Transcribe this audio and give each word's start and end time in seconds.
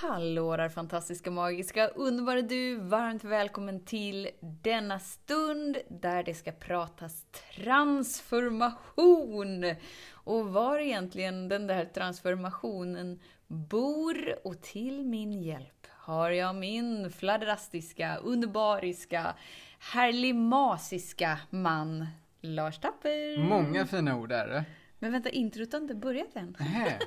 Hallå 0.00 0.56
där 0.56 0.68
fantastiska, 0.68 1.30
magiska, 1.30 1.88
underbara 1.88 2.42
du! 2.42 2.76
Varmt 2.76 3.24
välkommen 3.24 3.84
till 3.84 4.28
denna 4.40 4.98
stund 4.98 5.76
där 5.88 6.22
det 6.22 6.34
ska 6.34 6.52
pratas 6.52 7.24
transformation! 7.54 9.74
Och 10.12 10.48
var 10.48 10.78
egentligen 10.78 11.48
den 11.48 11.66
där 11.66 11.84
transformationen 11.84 13.20
bor 13.46 14.38
och 14.44 14.62
till 14.62 15.04
min 15.04 15.42
hjälp 15.42 15.86
har 15.90 16.30
jag 16.30 16.54
min 16.54 17.10
fladdrastiska, 17.10 18.16
underbariska, 18.16 19.34
härlimasiska 19.78 21.38
man 21.50 22.06
Lars 22.40 22.78
Tapper. 22.78 23.48
Många 23.48 23.86
fina 23.86 24.16
ord 24.16 24.32
är 24.32 24.48
det. 24.48 24.64
Men 24.98 25.12
vänta, 25.12 25.30
introt 25.30 25.72
har 25.72 25.80
inte 25.80 25.94
börjat 25.94 26.36
än. 26.36 26.56
Nähä. 26.58 26.98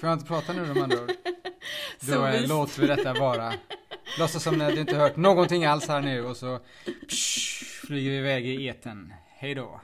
Får 0.00 0.08
jag 0.08 0.12
inte 0.12 0.26
prata 0.26 0.52
nu 0.52 0.66
de 0.74 0.82
andra 0.82 1.02
ord? 1.02 1.10
Så 2.00 2.14
Då 2.14 2.26
eh, 2.26 2.32
visst. 2.32 2.48
låter 2.48 2.80
vi 2.80 2.86
detta 2.86 3.12
vara. 3.14 3.52
Låtsas 4.18 4.42
som 4.42 4.60
att 4.60 4.74
du 4.74 4.80
inte 4.80 4.96
hört 4.96 5.16
någonting 5.16 5.64
alls 5.64 5.88
här 5.88 6.00
nu 6.00 6.24
och 6.24 6.36
så 6.36 6.58
psh, 7.08 7.64
flyger 7.86 8.10
vi 8.10 8.16
iväg 8.16 8.46
i 8.46 8.66
eten. 8.66 9.12
Hej 9.28 9.54
då. 9.54 9.80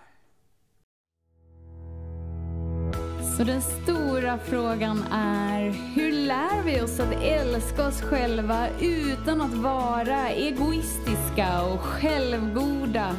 Så 3.36 3.44
den 3.44 3.62
stora 3.62 4.38
frågan 4.38 5.05
är, 5.12 5.70
hur 5.94 6.12
lär 6.12 6.62
vi 6.62 6.80
oss 6.80 7.00
att 7.00 7.22
älska 7.22 7.86
oss 7.86 8.02
själva 8.02 8.68
utan 8.80 9.41
att 9.41 9.55
vara 9.55 10.28
egoistiska 10.30 11.62
och 11.62 11.80
självgoda? 11.80 13.16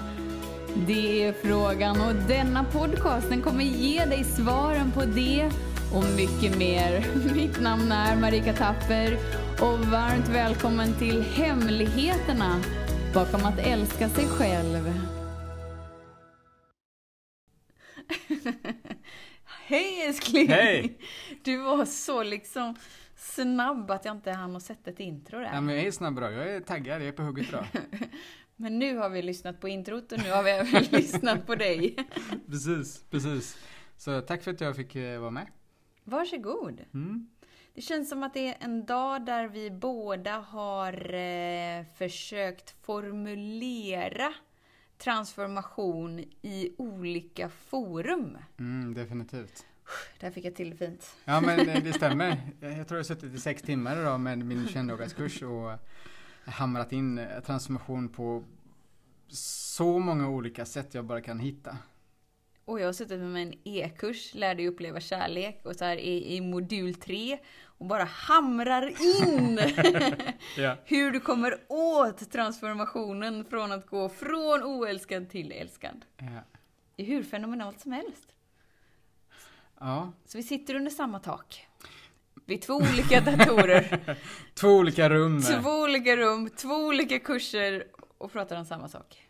Det 0.84 1.24
är 1.24 1.34
frågan 1.34 2.02
och 2.02 2.16
denna 2.16 2.64
podcast 2.64 3.30
den 3.30 3.42
kommer 3.42 3.64
ge 3.64 4.06
dig 4.06 4.24
svaren 4.24 4.92
på 4.92 5.06
det 5.06 5.52
och 5.94 6.04
mycket 6.16 6.58
mer. 6.58 7.06
Mitt 7.36 7.62
namn 7.62 7.92
är 7.92 8.16
Marika 8.16 8.54
Tapper 8.54 9.18
och 9.62 9.80
varmt 9.80 10.28
välkommen 10.28 10.94
till 10.94 11.22
Hemligheterna 11.22 12.62
bakom 13.14 13.46
att 13.46 13.60
älska 13.60 14.10
sig 14.10 14.28
själv. 14.28 14.94
Hej 19.68 20.02
älskling! 20.08 20.48
Hej! 20.48 20.98
Du 21.44 21.58
var 21.58 21.86
så 21.86 22.24
liksom 22.24 22.76
snabb 23.16 23.92
att 23.92 24.06
jag 24.06 24.16
inte 24.16 24.32
hann 24.32 24.56
att 24.56 24.64
sätta 24.64 24.90
ett 24.92 25.00
intro 25.00 25.40
där. 25.40 25.50
Ja, 25.54 25.62
men 25.62 25.76
jag 25.76 25.86
är 25.86 25.92
snabb 25.92 26.18
idag. 26.18 26.34
Jag 26.34 26.50
är 26.50 26.60
taggad. 26.60 27.02
Jag 27.02 27.08
är 27.08 27.12
på 27.12 27.24
hugget 27.24 27.50
idag. 27.50 27.66
Men 28.56 28.80
nu 28.80 28.98
har 28.98 29.10
vi 29.10 29.22
lyssnat 29.22 29.62
på 29.62 29.68
introt 29.68 30.12
och 30.12 30.20
nu 30.20 30.32
har 30.32 30.44
vi 30.44 30.50
även 30.52 30.84
lyssnat 30.84 31.46
på 31.46 31.56
dig. 31.56 31.96
Precis, 32.48 33.04
precis. 33.10 33.58
Så 33.98 34.22
tack 34.22 34.44
för 34.44 34.52
att 34.52 34.62
jag 34.62 34.76
fick 34.76 34.96
eh, 34.96 35.20
vara 35.20 35.32
med. 35.32 35.48
Varsågod. 36.04 36.82
Mm. 36.94 37.30
Det 37.74 37.82
känns 37.82 38.10
som 38.10 38.24
att 38.24 38.34
det 38.34 38.48
är 38.48 38.56
en 38.60 38.86
dag 38.86 39.26
där 39.26 39.48
vi 39.48 39.72
båda 39.72 40.38
har 40.38 41.14
eh, 41.14 41.86
försökt 41.98 42.86
formulera 42.86 44.34
transformation 44.98 46.20
i 46.42 46.76
olika 46.78 47.50
forum. 47.50 48.38
Mm, 48.60 48.94
definitivt. 48.94 49.66
Där 50.20 50.32
fick 50.32 50.46
jag 50.46 50.56
till 50.56 50.70
det 50.70 50.76
fint. 50.76 51.16
Ja 51.26 51.42
men 51.42 51.84
det 51.84 51.94
stämmer. 51.96 52.38
Jag 52.60 52.72
tror 52.88 52.90
jag 52.90 52.98
har 52.98 53.04
suttit 53.04 53.34
i 53.34 53.40
sex 53.40 53.62
timmar 53.62 54.02
idag 54.02 54.20
med 54.20 54.38
min 54.38 54.68
21 54.68 55.16
kurs 55.16 55.42
och 55.42 55.72
hamrat 56.46 56.92
in 56.92 57.18
eh, 57.18 57.40
transformation 57.40 58.10
på 58.10 58.44
så 59.28 60.00
många 60.00 60.30
olika 60.30 60.66
sätt 60.66 60.94
jag 60.94 61.06
bara 61.06 61.22
kan 61.22 61.40
hitta. 61.40 61.78
Och 62.66 62.80
jag 62.80 62.86
har 62.86 62.94
suttit 62.94 63.20
med 63.20 63.42
en 63.42 63.54
e-kurs, 63.64 64.34
Lär 64.34 64.56
dig 64.56 64.68
uppleva 64.68 65.00
kärlek, 65.00 65.62
och 65.66 65.76
så 65.76 65.86
här 65.86 65.98
i, 65.98 66.36
i 66.36 66.42
modul 66.42 66.96
3 66.96 67.40
och 67.64 67.86
bara 67.86 68.04
hamrar 68.04 68.88
in 68.88 69.60
hur 70.86 71.12
du 71.12 71.20
kommer 71.20 71.58
åt 71.68 72.32
transformationen 72.32 73.46
från 73.46 73.72
att 73.72 73.88
gå 73.88 74.10
från 74.10 74.64
oälskad 74.64 75.30
till 75.30 75.52
älskad. 75.52 76.06
Ja. 76.18 76.26
Det 76.96 77.04
är 77.04 77.08
hur 77.08 77.24
fenomenalt 77.24 77.80
som 77.80 77.92
helst. 77.92 78.36
ja. 79.80 80.12
Så 80.26 80.38
vi 80.38 80.44
sitter 80.44 80.76
under 80.76 80.92
samma 80.92 81.20
tak. 81.20 81.68
Vid 82.46 82.62
två 82.62 82.74
olika 82.74 83.22
datorer, 83.22 84.16
Två 84.54 84.68
olika 84.68 85.10
rum. 85.10 85.42
två 85.42 85.70
olika 85.70 86.16
rum, 86.18 86.50
två 86.50 86.76
olika 86.76 87.20
kurser 87.20 87.84
och 88.18 88.32
pratar 88.32 88.58
om 88.60 88.66
samma 88.66 88.88
sak. 88.90 89.22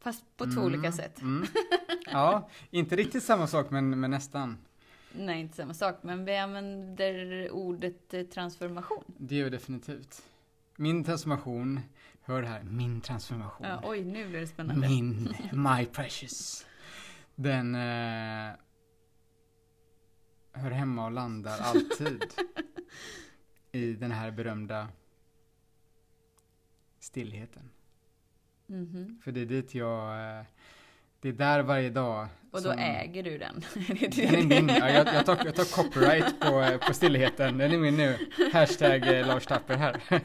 Fast 0.00 0.36
på 0.36 0.44
två 0.44 0.60
olika 0.60 0.92
sätt. 0.92 1.20
Mm. 1.20 1.46
Ja, 2.06 2.48
inte 2.70 2.96
riktigt 2.96 3.22
samma 3.22 3.46
sak 3.46 3.70
men, 3.70 4.00
men 4.00 4.10
nästan. 4.10 4.58
Nej, 5.12 5.40
inte 5.40 5.56
samma 5.56 5.74
sak, 5.74 5.98
men 6.02 6.24
vi 6.24 6.36
använder 6.36 7.50
ordet 7.50 8.14
eh, 8.14 8.22
transformation. 8.22 9.04
Det 9.06 9.34
gör 9.36 9.44
vi 9.44 9.50
definitivt. 9.50 10.22
Min 10.76 11.04
transformation, 11.04 11.80
hör 12.22 12.42
det 12.42 12.48
här, 12.48 12.62
min 12.62 13.00
transformation. 13.00 13.66
Ja, 13.66 13.80
oj, 13.84 14.04
nu 14.04 14.28
blir 14.28 14.40
det 14.40 14.46
spännande. 14.46 14.88
Min, 14.88 15.34
my 15.52 15.86
precious. 15.86 16.66
Den 17.34 17.74
eh, 17.74 18.54
hör 20.56 20.70
hemma 20.70 21.04
och 21.04 21.12
landar 21.12 21.58
alltid 21.60 22.24
i 23.72 23.92
den 23.92 24.10
här 24.10 24.30
berömda 24.30 24.88
stillheten. 27.00 27.70
Mhm. 28.66 29.20
För 29.24 29.32
det 29.32 29.40
är 29.40 29.46
dit 29.46 29.74
jag, 29.74 30.38
eh, 30.38 30.44
det 31.20 31.28
är 31.28 31.32
där 31.32 31.62
varje 31.62 31.90
dag. 31.90 32.28
Och 32.50 32.62
då 32.62 32.70
äger 32.70 33.22
du 33.22 33.38
den. 33.38 33.64
Den 34.16 34.34
är 34.34 34.46
min. 34.46 34.68
Ja, 34.68 34.90
jag, 34.90 35.06
jag, 35.14 35.26
tar, 35.26 35.38
jag 35.44 35.54
tar 35.54 35.82
copyright 35.82 36.40
på, 36.40 36.60
eh, 36.60 36.78
på 36.78 36.94
stillheten. 36.94 37.58
Den 37.58 37.72
är 37.72 37.78
min 37.78 37.96
nu. 37.96 38.16
Hashtag 38.52 39.18
eh, 39.18 39.26
Lars 39.26 39.46
Tapper 39.46 39.76
här. 39.76 40.00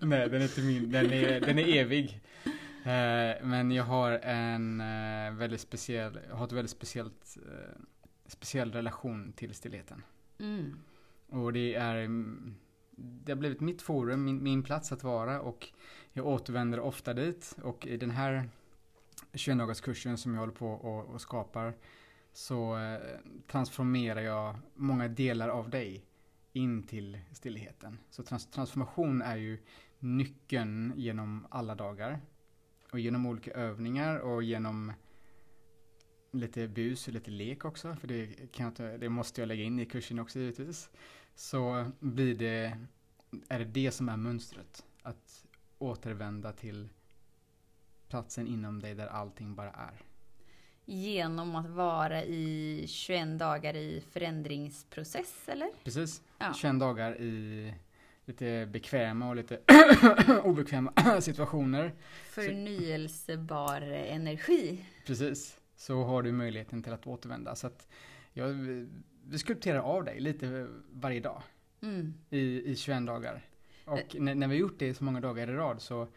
Nej, 0.00 0.28
den 0.28 0.40
är 0.40 0.42
inte 0.42 0.60
min. 0.60 0.90
Den 0.90 1.12
är, 1.12 1.40
den 1.40 1.58
är 1.58 1.76
evig. 1.76 2.20
Men 3.42 3.70
jag 3.70 3.84
har 3.84 4.10
en 4.12 4.78
väldigt 5.38 5.60
speciell, 5.60 6.18
jag 6.28 6.36
har 6.36 6.46
ett 6.46 6.52
väldigt 6.52 6.70
speciellt, 6.70 7.36
speciell 8.32 8.72
relation 8.72 9.32
till 9.32 9.54
stillheten. 9.54 10.02
Mm. 10.38 10.78
Och 11.28 11.52
det 11.52 11.74
är, 11.74 11.96
mm, 11.96 12.54
det 12.96 13.32
har 13.32 13.36
blivit 13.36 13.60
mitt 13.60 13.82
forum, 13.82 14.24
min, 14.24 14.42
min 14.42 14.62
plats 14.62 14.92
att 14.92 15.04
vara 15.04 15.40
och 15.40 15.68
jag 16.12 16.26
återvänder 16.26 16.80
ofta 16.80 17.14
dit 17.14 17.56
och 17.62 17.86
i 17.86 17.96
den 17.96 18.10
här 18.10 18.48
21 19.34 19.58
dagars 19.58 19.80
kursen 19.80 20.18
som 20.18 20.34
jag 20.34 20.40
håller 20.40 20.52
på 20.52 20.72
och, 20.72 21.14
och 21.14 21.20
skapar 21.20 21.74
så 22.32 22.78
eh, 22.78 23.00
transformerar 23.46 24.20
jag 24.20 24.56
många 24.74 25.08
delar 25.08 25.48
av 25.48 25.70
dig 25.70 26.04
in 26.52 26.82
till 26.82 27.18
stillheten. 27.32 27.98
Så 28.10 28.22
trans, 28.22 28.46
transformation 28.46 29.22
är 29.22 29.36
ju 29.36 29.58
nyckeln 29.98 30.92
genom 30.96 31.46
alla 31.50 31.74
dagar 31.74 32.20
och 32.92 33.00
genom 33.00 33.26
olika 33.26 33.50
övningar 33.50 34.18
och 34.18 34.42
genom 34.42 34.92
lite 36.32 36.68
bus 36.68 37.08
och 37.08 37.14
lite 37.14 37.30
lek 37.30 37.64
också, 37.64 37.96
för 37.96 38.08
det, 38.08 38.26
kan 38.52 38.64
jag 38.64 38.70
inte, 38.70 38.96
det 38.96 39.08
måste 39.08 39.40
jag 39.40 39.48
lägga 39.48 39.62
in 39.62 39.78
i 39.78 39.86
kursen 39.86 40.18
också 40.18 40.38
givetvis. 40.38 40.90
Så 41.34 41.90
blir 42.00 42.34
det, 42.34 42.78
är 43.48 43.58
det 43.58 43.64
det 43.64 43.90
som 43.90 44.08
är 44.08 44.16
mönstret. 44.16 44.84
Att 45.02 45.44
återvända 45.78 46.52
till 46.52 46.88
platsen 48.08 48.46
inom 48.46 48.80
dig 48.80 48.94
där 48.94 49.06
allting 49.06 49.54
bara 49.54 49.70
är. 49.70 50.02
Genom 50.84 51.56
att 51.56 51.70
vara 51.70 52.24
i 52.24 52.84
21 52.88 53.38
dagar 53.38 53.76
i 53.76 54.02
förändringsprocess, 54.10 55.48
eller? 55.48 55.70
Precis. 55.84 56.22
Ja. 56.38 56.54
21 56.54 56.80
dagar 56.80 57.20
i 57.20 57.74
lite 58.24 58.68
bekväma 58.72 59.28
och 59.28 59.36
lite 59.36 59.60
obekväma 60.44 60.92
situationer. 61.20 61.92
Förnyelsebar 62.24 63.80
energi. 63.82 64.84
Precis. 65.06 65.58
Så 65.82 66.02
har 66.02 66.22
du 66.22 66.32
möjligheten 66.32 66.82
till 66.82 66.92
att 66.92 67.06
återvända. 67.06 67.54
Så 67.54 67.66
att 67.66 67.88
jag, 68.32 68.48
vi 69.24 69.38
skulpterar 69.38 69.78
av 69.78 70.04
dig 70.04 70.20
lite 70.20 70.68
varje 70.92 71.20
dag. 71.20 71.42
Mm. 71.80 72.14
i, 72.30 72.70
i 72.70 72.76
21 72.76 73.06
dagar. 73.06 73.46
Och 73.84 74.16
när, 74.18 74.34
när 74.34 74.48
vi 74.48 74.56
gjort 74.56 74.78
det 74.78 74.94
så 74.94 75.04
många 75.04 75.20
dagar 75.20 75.50
i 75.50 75.52
rad 75.52 75.82
så 75.82 76.08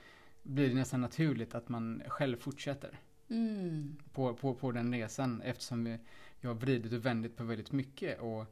blir 0.43 0.69
det 0.69 0.75
nästan 0.75 1.01
naturligt 1.01 1.55
att 1.55 1.69
man 1.69 2.03
själv 2.07 2.37
fortsätter 2.37 2.99
Mm. 3.29 3.95
på, 4.13 4.33
på, 4.33 4.53
på 4.53 4.71
den 4.71 4.93
resan 4.93 5.41
eftersom 5.41 5.83
vi, 5.83 5.97
jag 6.41 6.49
har 6.49 6.55
vridit 6.55 6.93
och 6.93 7.05
vändit 7.05 7.37
på 7.37 7.43
väldigt 7.43 7.71
mycket 7.71 8.19
och 8.19 8.45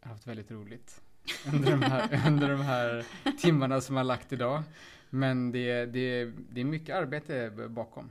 haft 0.00 0.26
väldigt 0.26 0.50
roligt 0.50 1.00
under 1.52 1.70
de 1.70 1.82
här, 1.82 2.22
under 2.28 2.48
de 2.48 2.60
här 2.60 3.06
timmarna 3.38 3.80
som 3.80 3.96
jag 3.96 4.00
har 4.00 4.06
lagt 4.06 4.32
idag. 4.32 4.62
Men 5.10 5.52
det, 5.52 5.86
det, 5.86 6.32
det 6.50 6.60
är 6.60 6.64
mycket 6.64 6.96
arbete 6.96 7.68
bakom. 7.68 8.10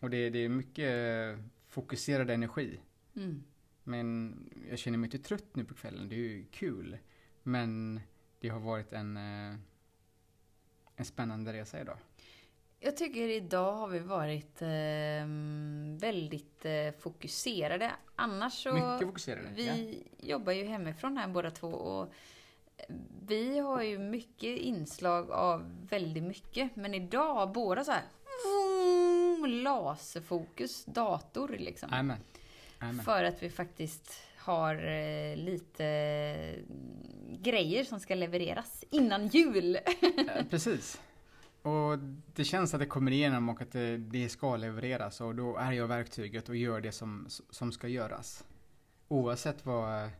Och 0.00 0.10
det, 0.10 0.30
det 0.30 0.38
är 0.38 0.48
mycket 0.48 1.38
fokuserad 1.68 2.30
energi. 2.30 2.80
Mm. 3.16 3.44
Men 3.84 4.36
jag 4.70 4.78
känner 4.78 4.98
mig 4.98 5.06
inte 5.06 5.28
trött 5.28 5.56
nu 5.56 5.64
på 5.64 5.74
kvällen. 5.74 6.08
Det 6.08 6.14
är 6.14 6.18
ju 6.18 6.44
kul. 6.50 6.98
Men 7.42 8.00
det 8.40 8.48
har 8.48 8.60
varit 8.60 8.92
en, 8.92 9.16
eh, 9.16 9.56
en 10.96 11.04
spännande 11.04 11.52
resa 11.52 11.80
idag. 11.80 11.98
Jag 12.80 12.96
tycker 12.96 13.28
idag 13.28 13.72
har 13.72 13.88
vi 13.88 13.98
varit 13.98 14.58
ehm, 14.60 15.98
väldigt 15.98 16.64
eh, 16.64 16.92
fokuserade. 16.98 17.92
Annars 18.16 18.62
så... 18.62 18.72
Mycket 18.72 19.06
fokuserade. 19.06 19.48
Vi 19.54 20.04
ja. 20.20 20.28
jobbar 20.28 20.52
ju 20.52 20.64
hemifrån 20.64 21.16
här 21.16 21.28
båda 21.28 21.50
två 21.50 21.68
och 21.68 22.12
Vi 23.26 23.58
har 23.58 23.82
ju 23.82 23.98
mycket 23.98 24.58
inslag 24.58 25.30
av 25.30 25.86
väldigt 25.90 26.22
mycket, 26.22 26.76
men 26.76 26.94
idag 26.94 27.52
båda 27.52 27.84
så 27.84 27.92
här 27.92 28.02
laserfokus, 29.46 30.84
dator 30.84 31.56
liksom. 31.58 31.92
Amen. 31.92 32.18
Amen. 32.78 33.04
För 33.04 33.24
att 33.24 33.42
vi 33.42 33.50
faktiskt 33.50 34.20
har 34.36 34.74
eh, 34.74 35.36
lite 35.36 36.64
grejer 37.42 37.84
som 37.84 38.00
ska 38.00 38.14
levereras 38.14 38.84
innan 38.90 39.26
jul. 39.28 39.78
Eh, 40.36 40.46
Precis. 40.50 41.00
Och 41.62 41.98
det 42.34 42.44
känns 42.44 42.74
att 42.74 42.80
det 42.80 42.86
kommer 42.86 43.10
igenom 43.10 43.48
och 43.48 43.62
att 43.62 43.72
det, 43.72 43.96
det 43.96 44.28
ska 44.28 44.56
levereras 44.56 45.20
och 45.20 45.34
då 45.34 45.56
är 45.56 45.72
jag 45.72 45.86
verktyget 45.86 46.48
och 46.48 46.56
gör 46.56 46.80
det 46.80 46.92
som, 46.92 47.26
som 47.50 47.72
ska 47.72 47.88
göras. 47.88 48.44
Oavsett 49.08 49.66
vad 49.66 50.04
eh, 50.04 50.10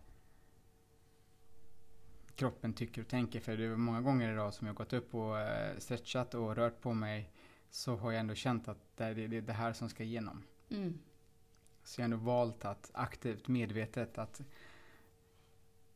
kroppen 2.37 2.72
tycker 2.72 3.00
och 3.02 3.08
tänker. 3.08 3.40
För 3.40 3.56
det 3.56 3.64
är 3.64 3.76
många 3.76 4.00
gånger 4.00 4.32
idag 4.32 4.55
som 4.55 4.67
jag 4.67 4.76
gått 4.76 4.93
upp 4.93 5.14
och 5.14 5.40
eh, 5.40 5.79
stretchat 5.79 6.34
och 6.34 6.56
rört 6.56 6.81
på 6.81 6.94
mig 6.94 7.31
så 7.76 7.96
har 7.96 8.12
jag 8.12 8.20
ändå 8.20 8.34
känt 8.34 8.69
att 8.69 8.78
det 8.96 9.05
är 9.05 9.14
det, 9.14 9.26
det, 9.26 9.37
är 9.37 9.43
det 9.43 9.52
här 9.52 9.73
som 9.73 9.88
ska 9.88 10.02
igenom. 10.02 10.43
Mm. 10.69 10.99
Så 11.84 12.00
jag 12.00 12.08
har 12.08 12.14
ändå 12.14 12.25
valt 12.25 12.64
att 12.64 12.90
aktivt, 12.94 13.49
medvetet 13.49 14.19
att 14.19 14.43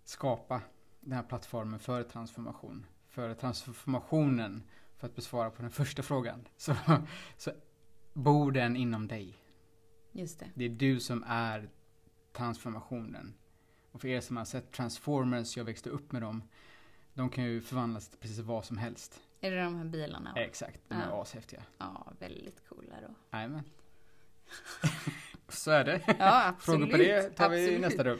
skapa 0.05 0.63
den 1.01 1.13
här 1.13 1.23
plattformen 1.23 1.81
för 1.81 2.03
transformation. 2.03 2.87
För 3.09 3.35
transformationen, 3.35 4.63
för 4.97 5.07
att 5.07 5.15
besvara 5.15 5.51
på 5.51 5.63
den 5.63 5.71
första 5.71 6.03
frågan, 6.03 6.49
så, 6.57 6.77
så 7.37 7.51
bor 8.13 8.53
den 8.53 8.77
inom 8.77 9.09
dig. 9.09 9.37
Just 10.13 10.39
det. 10.39 10.51
Det 10.55 10.65
är 10.65 10.69
du 10.69 11.01
som 11.01 11.25
är 11.27 11.71
transformationen. 12.33 13.35
Och 13.93 14.01
för 14.01 14.09
er 14.09 14.21
som 14.21 14.37
har 14.37 14.45
sett 14.45 14.73
Transformers, 14.73 15.57
jag 15.57 15.65
växte 15.65 15.91
upp 15.91 16.13
med 16.13 16.23
dem, 16.23 16.43
de 17.15 17.31
kan 17.31 17.45
ju 17.45 17.61
förvandlas 17.61 18.09
till 18.09 18.19
precis 18.19 18.39
vad 18.39 18.65
som 18.65 18.79
helst. 18.79 19.21
Är 19.41 19.51
det 19.51 19.63
de 19.63 19.77
här 19.77 19.85
bilarna? 19.85 20.33
Exakt, 20.37 20.81
de 20.89 20.95
är 20.95 21.09
Ja. 21.09 21.23
ashäftiga. 21.23 21.63
Ja, 21.79 22.13
väldigt 22.19 22.69
coola 22.69 22.95
då. 23.09 23.15
Jajamän. 23.39 23.63
Så 25.49 25.71
är 25.71 25.85
det. 25.85 26.01
Ja, 26.19 26.47
absolut. 26.49 26.81
Frågor 26.81 26.93
på 26.93 26.97
det 26.97 27.31
tar 27.31 27.49
vi 27.49 27.57
i 27.59 27.65
absolut. 27.65 27.81
nästa 27.81 28.05
rum. 28.05 28.19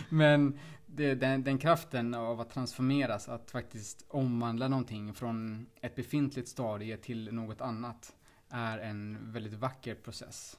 Men 0.08 0.58
det, 0.86 1.14
den, 1.14 1.44
den 1.44 1.58
kraften 1.58 2.14
av 2.14 2.40
att 2.40 2.50
transformeras, 2.50 3.28
att 3.28 3.50
faktiskt 3.50 4.04
omvandla 4.08 4.68
någonting 4.68 5.14
från 5.14 5.66
ett 5.80 5.94
befintligt 5.96 6.48
stadie 6.48 6.96
till 6.96 7.32
något 7.34 7.60
annat, 7.60 8.16
är 8.48 8.78
en 8.78 9.32
väldigt 9.32 9.52
vacker 9.52 9.94
process. 9.94 10.58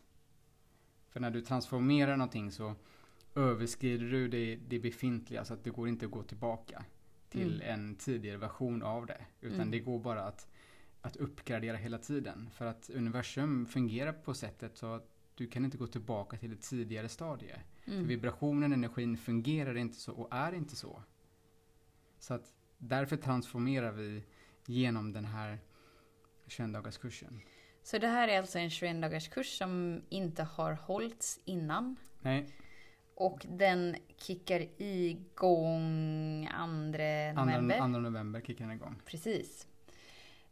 För 1.09 1.19
när 1.19 1.31
du 1.31 1.41
transformerar 1.41 2.17
någonting 2.17 2.51
så 2.51 2.75
överskrider 3.35 4.06
du 4.06 4.27
det, 4.27 4.56
det 4.56 4.79
befintliga 4.79 5.45
så 5.45 5.53
att 5.53 5.63
det 5.63 5.69
går 5.69 5.88
inte 5.88 6.06
att 6.06 6.12
gå 6.12 6.23
tillbaka 6.23 6.83
till 7.36 7.62
Mm. 7.62 7.74
en 7.80 7.96
tidigare 7.96 8.38
version 8.38 8.84
av 8.84 9.06
det. 9.06 9.22
Utan 9.42 9.56
Mm. 9.56 9.72
det 9.72 9.80
går 9.80 10.00
bara 10.00 10.22
att, 10.24 10.48
att 11.02 11.16
uppgradera 11.16 11.78
hela 11.78 11.98
tiden. 11.98 12.50
För 12.54 12.66
att 12.66 12.90
universum 12.90 13.66
fungerar 13.66 14.14
på 14.14 14.34
sättet 14.34 14.78
så 14.78 14.94
att 14.94 15.08
du 15.36 15.48
kan 15.48 15.66
inte 15.66 15.78
gå 15.78 15.88
tillbaka 15.88 16.38
till 16.38 16.52
ett 16.54 16.62
tidigare 16.62 17.10
stadie. 17.10 17.56
För 17.84 17.92
Mm. 17.92 18.08
vibrationen, 18.08 18.74
energin 18.74 19.18
fungerar 19.18 19.78
inte 19.78 19.98
så 20.00 20.14
och 20.14 20.28
är 20.32 20.54
inte 20.56 20.76
så. 20.76 21.02
Så 22.20 22.34
att 22.34 22.54
därför 22.78 23.18
transformerar 23.18 23.92
vi 23.92 24.24
genom 24.66 25.14
den 25.14 25.26
här 25.26 25.60
21 26.48 26.74
dagars 26.74 26.98
kursen. 26.98 27.42
Så 27.84 27.98
det 27.98 28.08
här 28.08 28.28
är 28.28 28.38
alltså 28.40 28.60
en 28.60 28.70
21 28.70 29.02
dagars 29.02 29.28
kurs 29.30 29.58
som 29.58 30.02
inte 30.10 30.44
har 30.44 30.74
hållits 30.74 31.40
innan. 31.46 31.96
Nej, 32.22 32.50
Och 33.15 33.45
den 33.50 33.95
kickar 34.17 34.65
igång 34.77 36.50
2 36.51 37.41
november. 37.45 37.77
2 37.77 37.88
november 37.88 38.41
kickar 38.41 38.65
den 38.65 38.75
igång. 38.75 38.95
Precis. 39.06 39.67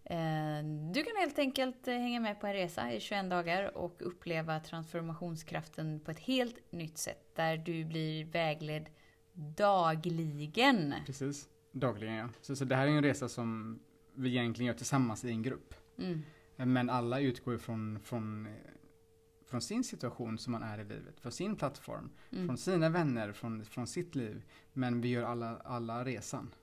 Eh, 0.03 0.63
Du 0.93 1.03
kan 1.03 1.13
helt 1.19 1.39
enkelt 1.39 1.87
eh, 1.87 1.93
hänga 1.93 2.19
med 2.19 2.39
på 2.39 2.47
en 2.47 2.53
resa 2.53 2.93
i 2.93 2.99
21 2.99 3.29
dagar 3.29 3.77
och 3.77 3.95
uppleva 3.99 4.59
transformationskraften 4.59 5.99
på 5.99 6.11
ett 6.11 6.19
helt 6.19 6.71
nytt 6.71 6.97
sätt. 6.97 7.35
Där 7.35 7.57
du 7.57 7.85
blir 7.85 8.25
vägledd 8.25 8.89
dagligen. 9.33 10.93
Precis, 11.05 11.49
dagligen 11.71 12.15
ja. 12.15 12.29
Så, 12.41 12.55
så 12.55 12.65
det 12.65 12.75
här 12.75 12.87
är 12.87 12.91
en 12.91 13.03
resa 13.03 13.29
som 13.29 13.79
vi 14.15 14.29
egentligen 14.29 14.67
gör 14.67 14.77
tillsammans 14.77 15.25
i 15.25 15.29
en 15.29 15.41
grupp. 15.43 15.73
Mm. 15.97 16.23
Men 16.55 16.89
alla 16.89 17.19
utgår 17.19 17.57
från, 17.57 17.99
från, 18.03 18.45
eh, 18.45 18.51
från 19.53 19.61
sin 19.61 19.83
situation 19.83 20.37
som 20.37 20.51
man 20.51 20.63
är 20.63 20.79
i 20.79 20.83
livet, 20.83 21.19
från 21.19 21.31
sin 21.31 21.55
plattform, 21.55 22.09
Mm. 22.31 22.47
från 22.47 22.57
sina 22.57 22.89
vänner, 22.89 23.31
från, 23.31 23.65
från 23.65 23.87
sitt 23.87 24.15
liv. 24.15 24.43
Men 24.73 25.01
vi 25.01 25.09
gör 25.09 25.23
alla, 25.23 25.57
alla 25.57 26.05
resan. 26.05 26.53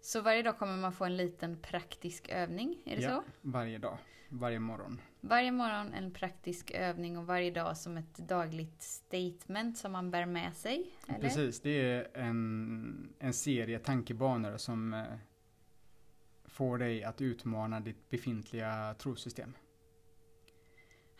Så 0.00 0.20
varje 0.20 0.42
dag 0.42 0.58
kommer 0.58 0.76
man 0.76 0.92
få 0.92 1.04
en 1.04 1.16
liten 1.16 1.58
praktisk 1.62 2.28
övning, 2.28 2.78
är 2.84 2.96
det 2.96 3.02
Ja, 3.02 3.10
så? 3.10 3.22
Varje 3.40 3.78
dag, 3.78 3.98
varje 4.28 4.58
morgon. 4.58 5.00
Varje 5.20 5.52
morgon 5.52 5.92
en 5.94 6.10
praktisk 6.10 6.70
övning 6.70 7.18
och 7.18 7.26
varje 7.26 7.50
dag 7.50 7.76
som 7.76 7.96
ett 7.96 8.14
dagligt 8.16 8.82
statement 8.82 9.78
som 9.78 9.92
man 9.92 10.10
bär 10.10 10.26
med 10.26 10.56
sig. 10.56 10.90
Eller? 11.08 11.18
Precis, 11.20 11.60
det 11.60 11.70
är 11.90 12.08
en, 12.14 13.14
en 13.18 13.32
serie 13.32 13.78
tankebanor 13.78 14.56
som 14.56 14.94
eh, 14.94 15.04
får 16.44 16.78
dig 16.78 17.04
att 17.04 17.20
utmana 17.20 17.80
ditt 17.80 18.10
befintliga 18.10 18.94
trosystem. 18.98 19.54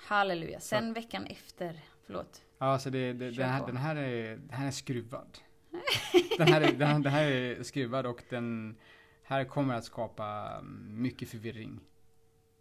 Halleluja. 0.05 0.61
Sen 0.61 0.93
veckan 0.93 1.27
efter, 1.27 1.81
förlåt. 2.06 2.43
Ja, 2.59 2.79
så 2.79 2.91
det, 2.91 3.12
det, 3.12 3.31
den, 3.31 3.49
här, 3.49 3.67
den, 3.67 3.77
här 3.77 3.97
är, 3.97 4.37
den 4.37 4.51
här 4.51 4.67
är 4.67 4.71
skruvad. 4.71 5.39
den, 6.39 6.49
här 6.49 6.61
är, 6.61 6.73
den, 6.73 6.89
här- 6.89 6.99
den 7.01 7.12
här 7.12 7.25
är 7.25 7.62
skruvad 7.62 8.06
och 8.06 8.23
den 8.31 8.77
här 9.23 9.45
kommer 9.45 9.75
att 9.75 9.85
skapa 9.85 10.59
mycket 10.89 11.29
förvirring. 11.29 11.81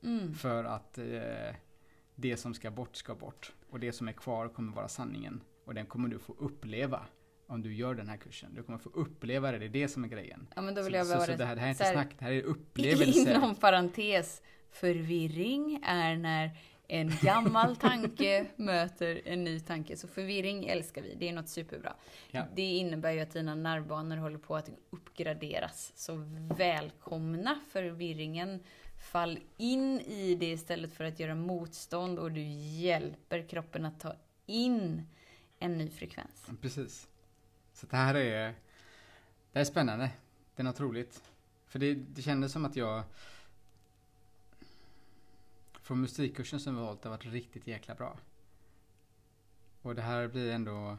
Mm. 0.04 0.34
För 0.34 0.64
att 0.64 0.98
eh, 0.98 1.56
det 2.16 2.38
som 2.38 2.54
ska 2.54 2.72
bort 2.72 2.96
ska 2.96 3.16
bort. 3.16 3.52
Och 3.70 3.80
det 3.80 3.92
som 3.92 4.08
är 4.08 4.12
kvar 4.12 4.48
kommer 4.48 4.74
vara 4.74 4.88
sanningen. 4.88 5.42
Och 5.66 5.74
den 5.74 5.86
kommer 5.86 6.10
du 6.10 6.20
få 6.20 6.36
uppleva 6.40 7.06
om 7.48 7.62
du 7.62 7.74
gör 7.74 7.96
den 7.96 8.08
här 8.10 8.18
kursen. 8.18 8.56
Du 8.56 8.64
kommer 8.64 8.80
få 8.80 8.90
uppleva 8.90 9.52
det, 9.52 9.60
det 9.60 9.66
är 9.66 9.70
det 9.70 9.88
som 9.88 10.04
är 10.04 10.08
grejen. 10.08 10.48
Ja 10.56 10.62
men 10.62 10.76
då 10.76 10.82
vill 10.82 10.92
så, 10.94 10.98
jag 10.98 11.08
så, 11.08 11.14
bara 11.16 11.26
så 11.26 11.36
det, 11.36 11.46
här, 11.46 11.56
det 11.56 11.62
här 11.62 11.68
är 11.68 11.72
inte 11.72 11.86
så 11.86 11.92
snack, 11.92 12.10
det 12.20 12.26
här 12.26 12.32
är 12.32 12.44
upplevelser. 12.54 13.36
Inom 13.36 13.56
parentes, 13.56 14.42
förvirring 14.72 15.82
är 15.86 16.16
när 16.16 16.58
en 16.94 17.12
gammal 17.22 17.76
tanke 17.76 18.46
möter 18.56 19.22
en 19.26 19.44
ny 19.44 19.60
tanke. 19.60 19.98
Så 19.98 20.08
förvirring 20.08 20.66
älskar 20.66 21.02
vi, 21.02 21.16
det 21.16 21.30
är 21.30 21.34
något 21.34 21.50
superbra. 21.50 21.94
Ja. 22.32 22.46
Det 22.56 22.62
innebär 22.62 23.12
ju 23.12 23.20
att 23.20 23.32
dina 23.32 23.56
nervbanor 23.56 24.18
håller 24.18 24.38
på 24.38 24.56
att 24.56 24.70
uppgraderas. 24.90 25.92
Så 25.96 26.16
välkomna 26.58 27.60
förvirringen. 27.72 28.64
Fall 29.12 29.40
in 29.58 30.00
i 30.00 30.36
det 30.36 30.52
istället 30.52 30.94
för 30.94 31.04
att 31.04 31.20
göra 31.20 31.36
motstånd 31.36 32.20
och 32.20 32.32
du 32.32 32.42
hjälper 32.42 33.48
kroppen 33.48 33.86
att 33.86 34.00
ta 34.00 34.16
in 34.46 35.08
en 35.60 35.78
ny 35.78 35.90
frekvens. 35.90 36.50
Precis. 36.62 37.08
Så 37.74 37.86
det 37.86 37.96
här 37.96 38.16
är, 38.16 38.48
det 38.48 38.54
här 39.54 39.62
är 39.62 39.66
spännande. 39.66 40.10
Det 40.56 40.62
är 40.62 40.64
något 40.64 40.80
roligt. 40.80 41.24
För 41.68 41.80
det, 41.80 41.94
det 41.94 42.22
kändes 42.22 42.52
som 42.52 42.66
att 42.66 42.76
jag 42.76 43.04
från 45.84 46.02
musikkursen 46.02 46.60
som 46.60 46.74
vi 46.76 46.80
har 46.80 46.88
hållit 46.88 47.04
har 47.04 47.12
varit 47.12 47.26
riktigt 47.26 47.68
jäkla 47.68 47.96
bra. 47.96 48.18
Och 49.82 49.96
det 49.96 50.02
här 50.02 50.28
blir 50.28 50.52
ändå 50.52 50.98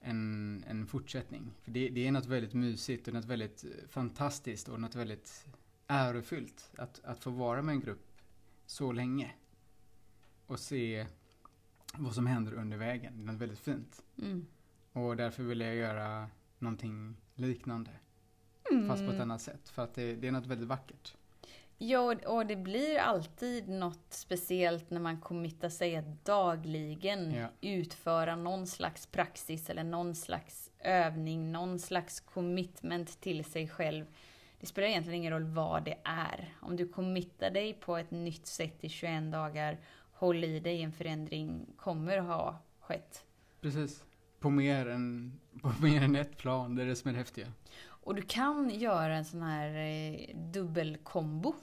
en, 0.00 0.64
en 0.68 0.86
fortsättning. 0.86 1.54
För 1.62 1.70
det, 1.70 1.88
det 1.88 2.06
är 2.06 2.12
något 2.12 2.26
väldigt 2.26 2.54
mysigt 2.54 3.08
och 3.08 3.14
något 3.14 3.24
väldigt 3.24 3.64
fantastiskt 3.88 4.68
och 4.68 4.80
något 4.80 4.94
väldigt 4.94 5.46
ärofyllt 5.86 6.70
att, 6.76 7.00
att 7.04 7.18
få 7.18 7.30
vara 7.30 7.62
med 7.62 7.72
en 7.72 7.80
grupp 7.80 8.06
så 8.66 8.92
länge. 8.92 9.34
Och 10.46 10.60
se 10.60 11.06
vad 11.94 12.14
som 12.14 12.26
händer 12.26 12.52
under 12.52 12.76
vägen. 12.76 13.16
Det 13.16 13.22
är 13.22 13.32
något 13.32 13.42
väldigt 13.42 13.58
fint. 13.58 14.02
Mm. 14.22 14.46
Och 14.92 15.16
därför 15.16 15.42
vill 15.42 15.60
jag 15.60 15.74
göra 15.74 16.28
någonting 16.58 17.16
liknande. 17.34 17.90
Fast 18.88 19.06
på 19.06 19.12
ett 19.12 19.20
annat 19.20 19.42
sätt. 19.42 19.68
För 19.68 19.84
att 19.84 19.94
det, 19.94 20.16
det 20.16 20.28
är 20.28 20.32
något 20.32 20.46
väldigt 20.46 20.68
vackert. 20.68 21.16
Ja, 21.80 22.14
och- 22.26 22.46
det 22.46 22.56
blir 22.56 22.98
alltid 22.98 23.68
något 23.68 24.06
speciellt 24.10 24.90
när 24.90 25.00
man 25.00 25.20
committar 25.20 25.68
sig 25.68 25.96
att 25.96 26.24
dagligen 26.24 27.34
Ja. 27.34 27.48
utföra 27.60 28.36
någon 28.36 28.66
slags 28.66 29.06
praxis 29.06 29.70
eller 29.70 29.84
någon 29.84 30.14
slags 30.14 30.70
övning, 30.78 31.52
någon 31.52 31.78
slags 31.78 32.20
commitment 32.20 33.20
till 33.20 33.44
sig 33.44 33.68
själv. 33.68 34.04
Det 34.60 34.66
spelar 34.66 34.88
egentligen 34.88 35.18
ingen 35.18 35.32
roll 35.32 35.44
vad 35.44 35.84
det 35.84 35.98
är. 36.04 36.54
Om 36.60 36.76
du 36.76 36.88
committar 36.88 37.50
dig 37.50 37.72
på 37.74 37.96
ett 37.96 38.10
nytt 38.10 38.46
sätt 38.46 38.84
i 38.84 38.88
21 38.88 39.32
dagar, 39.32 39.78
håll 40.12 40.44
i 40.44 40.60
dig, 40.60 40.82
en 40.82 40.92
förändring 40.92 41.66
kommer 41.76 42.18
ha 42.18 42.58
skett. 42.80 43.24
Precis. 43.60 44.04
På 44.40 44.50
mer 44.50 44.88
än, 44.88 45.32
på 45.62 45.72
mer 45.82 46.02
än 46.02 46.16
ett 46.16 46.36
plan. 46.36 46.74
Det 46.76 46.82
är 46.82 46.86
det 46.86 46.96
som 46.96 47.08
är 47.08 47.12
det 47.12 47.18
häftiga. 47.18 47.46
Och 47.86 48.14
du 48.14 48.22
kan 48.22 48.70
göra 48.70 49.16
en 49.16 49.24
sån 49.24 49.42
här 49.42 49.74
eh, 49.74 50.36
dubbelkombo. 50.36 51.54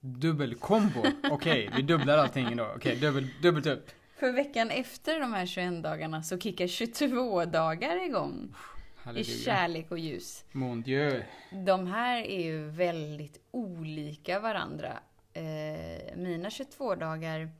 Dubbelkombo. 0.00 1.02
Okej, 1.30 1.70
vi 1.76 1.82
dubblar 1.82 2.18
allting 2.18 2.56
då. 2.56 2.72
Okej, 2.76 2.96
dubbel, 2.96 3.28
dubbelt 3.42 3.66
upp. 3.66 3.90
För 4.16 4.32
veckan 4.32 4.70
efter 4.70 5.20
de 5.20 5.32
här 5.32 5.46
21 5.46 5.82
dagarna 5.82 6.22
så 6.22 6.38
kickar 6.38 6.66
22 6.66 7.44
dagar 7.44 8.04
igång. 8.04 8.54
Halleluja. 8.96 9.34
i 9.34 9.38
kärlek 9.38 9.90
och 9.90 9.98
ljus. 9.98 10.44
Mon 10.52 10.82
Dieu. 10.82 11.22
De 11.50 11.86
här 11.86 12.22
är 12.22 12.44
ju 12.44 12.66
väldigt 12.70 13.40
olika 13.50 14.40
varandra. 14.40 14.98
Eh, 15.32 16.16
mina 16.16 16.50
22 16.50 16.94
dagar 16.94 17.50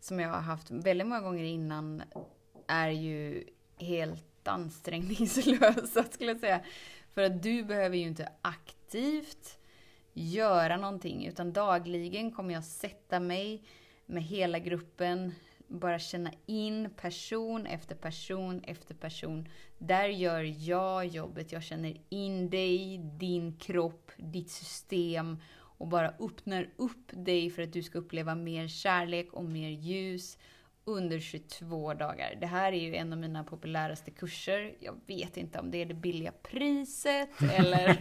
som 0.00 0.20
jag 0.20 0.28
har 0.28 0.40
haft 0.40 0.70
väldigt 0.70 1.06
många 1.06 1.20
gånger 1.20 1.44
innan 1.44 2.02
är 2.66 2.90
ju 2.90 3.44
helt 3.78 4.48
ansträngningslösa 4.48 6.04
skulle 6.12 6.30
jag 6.30 6.40
säga. 6.40 6.60
För 7.14 7.22
att 7.22 7.42
du 7.42 7.62
behöver 7.62 7.96
ju 7.96 8.06
inte 8.06 8.28
aktivt 8.42 9.58
göra 10.18 10.76
någonting 10.76 11.26
utan 11.26 11.52
dagligen 11.52 12.30
kommer 12.30 12.54
jag 12.54 12.64
sätta 12.64 13.20
mig 13.20 13.62
med 14.06 14.22
hela 14.22 14.58
gruppen, 14.58 15.34
bara 15.68 15.98
känna 15.98 16.30
in 16.46 16.90
person 16.96 17.66
efter 17.66 17.94
person 17.94 18.60
efter 18.64 18.94
person. 18.94 19.48
Där 19.78 20.08
gör 20.08 20.68
jag 20.68 21.06
jobbet. 21.06 21.52
Jag 21.52 21.62
känner 21.62 21.96
in 22.08 22.50
dig, 22.50 22.98
din 22.98 23.58
kropp, 23.58 24.10
ditt 24.16 24.50
system 24.50 25.36
och 25.78 25.88
bara 25.88 26.14
öppnar 26.20 26.70
upp 26.76 27.10
dig 27.12 27.50
för 27.50 27.62
att 27.62 27.72
du 27.72 27.82
ska 27.82 27.98
uppleva 27.98 28.34
mer 28.34 28.68
kärlek 28.68 29.32
och 29.32 29.44
mer 29.44 29.68
ljus 29.68 30.38
under 30.88 31.20
22 31.20 31.94
dagar. 31.94 32.38
Det 32.40 32.46
här 32.46 32.72
är 32.72 32.80
ju 32.80 32.96
en 32.96 33.12
av 33.12 33.18
mina 33.18 33.44
populäraste 33.44 34.10
kurser. 34.10 34.74
Jag 34.80 35.00
vet 35.06 35.36
inte 35.36 35.58
om 35.58 35.70
det 35.70 35.78
är 35.78 35.86
det 35.86 35.94
billiga 35.94 36.32
priset 36.32 37.42
eller, 37.52 37.96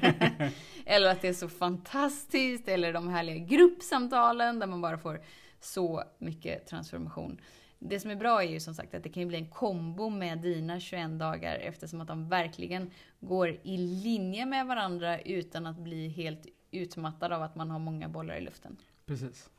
eller 0.86 1.12
att 1.12 1.22
det 1.22 1.27
är 1.27 1.34
så 1.34 1.50
fantastiskt 1.50 2.67
eller 2.67 2.94
de 2.94 3.10
härliga 3.10 3.38
gruppsamtalen 3.38 4.60
där 4.60 4.67
man 4.67 4.82
bara 4.82 4.98
får 4.98 5.22
så 5.60 6.03
mycket 6.20 6.67
transformation. 6.67 7.41
Det 7.79 8.00
som 8.00 8.12
är 8.12 8.15
bra 8.15 8.44
är 8.44 8.48
ju 8.48 8.60
som 8.60 8.74
sagt 8.74 8.94
att 8.94 9.03
det 9.03 9.10
kan 9.10 9.24
ju 9.24 9.27
bli 9.27 9.38
en 9.38 9.50
kombo 9.50 10.10
med 10.10 10.38
dina 10.38 10.79
21 10.79 11.20
dagar 11.20 11.56
eftersom 11.56 12.01
att 12.01 12.08
de 12.08 12.29
verkligen 12.29 12.91
går 13.20 13.60
i 13.63 13.77
linje 13.77 14.46
med 14.46 14.67
varandra 14.67 15.20
utan 15.22 15.65
att 15.65 15.77
bli 15.77 16.08
helt 16.08 16.46
utmattad 16.72 17.34
av 17.34 17.41
att 17.41 17.56
man 17.56 17.72
har 17.72 17.79
många 17.79 18.10
bollar 18.10 18.36
i 18.36 18.41
luften. 18.41 18.77
Precis. 19.06 19.50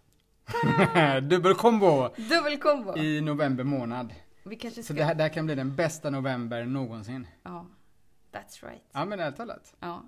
Dubbelkombo 1.23 2.09
Dubbelkombo! 2.17 2.97
i 2.99 3.21
november 3.21 3.65
månad. 3.65 4.15
Vi 4.45 4.57
kanske 4.57 4.83
Så 4.83 4.85
ska... 4.87 4.95
det 4.95 5.05
här, 5.05 5.15
det 5.15 5.23
här 5.23 5.31
kan 5.31 5.47
bli 5.47 5.55
den 5.55 5.77
bästa 5.77 6.11
november 6.11 6.65
någonsin. 6.65 7.27
Ja, 7.43 7.67
that's 8.33 8.67
right. 8.69 8.83
Ja 8.93 9.05
men 9.05 9.21
ärligt 9.21 9.37
talat. 9.37 9.75
Ja. 9.81 10.05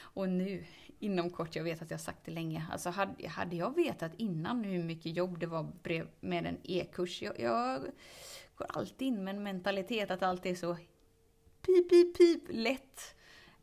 Och 0.00 0.28
nu, 0.28 0.64
inom 0.98 1.30
kort, 1.30 1.56
jag 1.56 1.64
vet 1.64 1.82
att 1.82 1.90
jag 1.90 1.98
har 1.98 2.02
sagt 2.02 2.24
det 2.24 2.30
länge, 2.30 2.66
alltså 2.72 2.90
hade, 2.90 3.28
hade 3.28 3.56
jag 3.56 3.76
vetat 3.76 4.12
innan 4.16 4.64
hur 4.64 4.84
mycket 4.84 5.16
jobb 5.16 5.38
det 5.38 5.46
var 5.46 5.72
med 6.20 6.46
en 6.46 6.58
e-kurs, 6.64 7.22
jag, 7.22 7.40
jag 7.40 7.82
går 8.56 8.66
alltid 8.68 9.08
in 9.08 9.24
med 9.24 9.36
en 9.36 9.42
mentalitet 9.42 10.10
att 10.10 10.22
allt 10.22 10.46
är 10.46 10.54
så 10.54 10.74
pip, 11.66 11.90
pip, 11.90 12.18
pip, 12.18 12.42
lätt. 12.48 13.14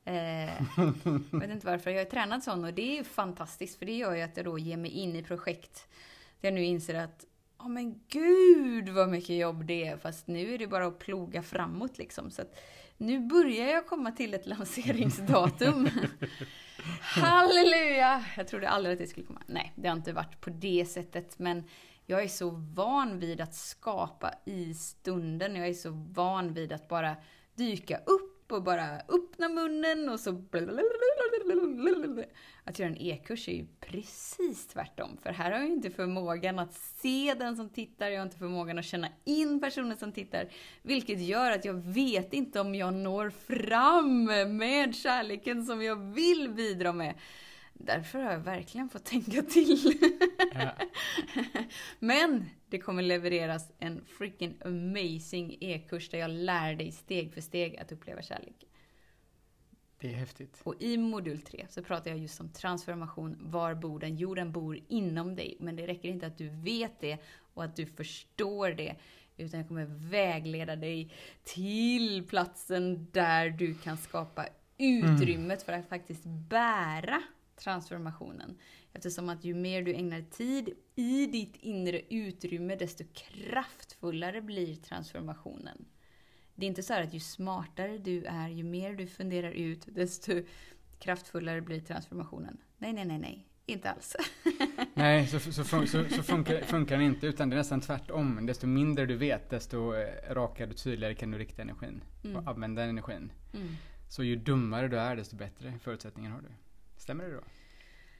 Eh, 0.05 0.61
jag 1.31 1.39
vet 1.39 1.49
inte 1.49 1.67
varför, 1.67 1.91
jag 1.91 2.01
är 2.01 2.05
tränad 2.05 2.43
sån 2.43 2.65
och 2.65 2.73
det 2.73 2.81
är 2.81 2.97
ju 2.97 3.03
fantastiskt 3.03 3.79
för 3.79 3.85
det 3.85 3.97
gör 3.97 4.15
ju 4.15 4.21
att 4.21 4.37
jag 4.37 4.45
då 4.45 4.59
ger 4.59 4.77
mig 4.77 4.91
in 4.91 5.15
i 5.15 5.23
projekt. 5.23 5.87
Där 6.41 6.49
jag 6.49 6.53
nu 6.53 6.63
inser 6.63 6.95
att, 6.95 7.25
ja 7.57 7.67
men 7.67 8.01
gud 8.07 8.89
vad 8.89 9.09
mycket 9.09 9.35
jobb 9.35 9.65
det 9.65 9.87
är, 9.87 9.97
fast 9.97 10.27
nu 10.27 10.53
är 10.53 10.57
det 10.57 10.67
bara 10.67 10.87
att 10.87 10.99
ploga 10.99 11.43
framåt 11.43 11.97
liksom. 11.97 12.31
Så 12.31 12.41
att 12.41 12.59
nu 12.97 13.19
börjar 13.19 13.67
jag 13.67 13.87
komma 13.87 14.11
till 14.11 14.33
ett 14.33 14.45
lanseringsdatum. 14.47 15.89
Halleluja! 17.01 18.25
Jag 18.37 18.47
trodde 18.47 18.69
aldrig 18.69 18.93
att 18.93 18.99
det 18.99 19.07
skulle 19.07 19.25
komma. 19.25 19.41
Nej, 19.47 19.73
det 19.75 19.87
har 19.87 19.95
inte 19.95 20.13
varit 20.13 20.41
på 20.41 20.49
det 20.49 20.85
sättet, 20.85 21.39
men 21.39 21.63
jag 22.05 22.23
är 22.23 22.27
så 22.27 22.49
van 22.49 23.19
vid 23.19 23.41
att 23.41 23.55
skapa 23.55 24.33
i 24.45 24.73
stunden. 24.73 25.55
Jag 25.55 25.67
är 25.67 25.73
så 25.73 25.89
van 25.89 26.53
vid 26.53 26.71
att 26.71 26.87
bara 26.87 27.15
dyka 27.55 27.97
upp 27.97 28.30
och 28.51 28.63
bara 28.63 28.95
öppna 29.07 29.49
munnen 29.49 30.09
och 30.09 30.19
så... 30.19 30.43
Att 32.63 32.79
göra 32.79 32.89
en 32.89 32.97
e-kurs 33.01 33.47
är 33.47 33.53
ju 33.53 33.65
precis 33.79 34.67
tvärtom. 34.67 35.17
För 35.23 35.29
här 35.29 35.51
har 35.51 35.59
jag 35.59 35.67
inte 35.67 35.89
förmågan 35.89 36.59
att 36.59 36.73
se 36.73 37.33
den 37.39 37.57
som 37.57 37.69
tittar, 37.69 38.09
jag 38.09 38.19
har 38.19 38.25
inte 38.25 38.37
förmågan 38.37 38.79
att 38.79 38.85
känna 38.85 39.07
in 39.25 39.61
personen 39.61 39.97
som 39.97 40.11
tittar. 40.11 40.49
Vilket 40.81 41.19
gör 41.21 41.51
att 41.51 41.65
jag 41.65 41.73
vet 41.73 42.33
inte 42.33 42.59
om 42.59 42.75
jag 42.75 42.93
når 42.93 43.29
fram 43.29 44.23
med 44.57 44.95
kärleken 44.95 45.65
som 45.65 45.81
jag 45.81 46.13
vill 46.13 46.49
bidra 46.49 46.93
med. 46.93 47.15
Därför 47.85 48.19
har 48.19 48.31
jag 48.31 48.39
verkligen 48.39 48.89
fått 48.89 49.05
tänka 49.05 49.41
till. 49.41 49.99
Ja. 50.53 50.71
Men 51.99 52.45
det 52.69 52.79
kommer 52.79 53.03
levereras 53.03 53.71
en 53.79 54.05
freaking 54.05 54.57
amazing 54.65 55.57
e-kurs 55.59 56.09
där 56.09 56.17
jag 56.17 56.31
lär 56.31 56.75
dig 56.75 56.91
steg 56.91 57.33
för 57.33 57.41
steg 57.41 57.77
att 57.77 57.91
uppleva 57.91 58.21
kärlek. 58.21 58.65
Det 59.99 60.13
är 60.13 60.17
häftigt. 60.17 60.61
Och 60.63 60.75
i 60.79 60.97
modul 60.97 61.41
3 61.41 61.65
så 61.69 61.83
pratar 61.83 62.11
jag 62.11 62.19
just 62.19 62.39
om 62.39 62.49
transformation. 62.49 63.37
Var 63.39 63.75
bor 63.75 63.99
den? 63.99 64.17
Jo, 64.17 64.35
den 64.35 64.51
bor 64.51 64.79
inom 64.87 65.35
dig. 65.35 65.57
Men 65.59 65.75
det 65.75 65.87
räcker 65.87 66.09
inte 66.09 66.27
att 66.27 66.37
du 66.37 66.49
vet 66.49 66.99
det 66.99 67.17
och 67.53 67.63
att 67.63 67.75
du 67.75 67.85
förstår 67.85 68.69
det. 68.69 68.95
Utan 69.37 69.59
jag 69.59 69.67
kommer 69.67 69.85
vägleda 69.85 70.75
dig 70.75 71.13
till 71.43 72.27
platsen 72.27 73.07
där 73.11 73.49
du 73.49 73.73
kan 73.73 73.97
skapa 73.97 74.45
utrymmet 74.77 75.63
för 75.63 75.73
att 75.73 75.89
faktiskt 75.89 76.23
bära 76.25 77.21
transformationen. 77.55 78.57
Eftersom 78.93 79.29
att 79.29 79.43
ju 79.43 79.53
mer 79.53 79.81
du 79.81 79.93
ägnar 79.93 80.21
tid 80.21 80.69
i 80.95 81.25
ditt 81.25 81.55
inre 81.55 82.01
utrymme, 82.09 82.75
desto 82.75 83.03
kraftfullare 83.13 84.41
blir 84.41 84.75
transformationen. 84.75 85.85
Det 86.55 86.65
är 86.65 86.67
inte 86.67 86.83
så 86.83 86.93
att 86.93 87.13
ju 87.13 87.19
smartare 87.19 87.97
du 87.97 88.23
är, 88.23 88.49
ju 88.49 88.63
mer 88.63 88.93
du 88.93 89.07
funderar 89.07 89.51
ut, 89.51 89.85
desto 89.87 90.31
kraftfullare 90.99 91.61
blir 91.61 91.79
transformationen. 91.79 92.57
Nej, 92.77 92.93
nej, 92.93 93.05
nej, 93.05 93.17
nej. 93.17 93.47
Inte 93.65 93.91
alls. 93.91 94.15
Nej, 94.93 95.27
så, 95.27 95.39
så, 95.39 95.63
så 95.63 96.23
funkar, 96.23 96.61
funkar 96.61 96.97
det 96.97 97.03
inte, 97.03 97.27
utan 97.27 97.49
det 97.49 97.55
är 97.55 97.57
nästan 97.57 97.81
tvärtom. 97.81 98.45
Desto 98.45 98.67
mindre 98.67 99.05
du 99.05 99.15
vet, 99.15 99.49
desto 99.49 99.95
eh, 99.95 100.33
rakare 100.33 100.69
och 100.69 100.77
tydligare 100.77 101.15
kan 101.15 101.31
du 101.31 101.37
rikta 101.37 101.61
energin. 101.61 102.03
Mm. 102.23 102.35
Och 102.35 102.47
använda 102.47 102.83
energin. 102.83 103.31
Mm. 103.53 103.67
Så 104.09 104.23
ju 104.23 104.35
dummare 104.35 104.87
du 104.87 104.99
är, 104.99 105.15
desto 105.15 105.35
bättre 105.35 105.79
förutsättningar 105.83 106.31
har 106.31 106.41
du. 106.41 106.49
Stämmer 107.01 107.23
det 107.23 107.35
då? 107.35 107.43